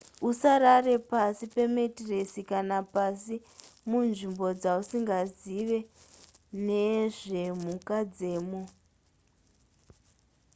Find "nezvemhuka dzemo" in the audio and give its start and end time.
6.67-8.61